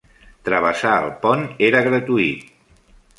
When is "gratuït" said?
1.89-2.49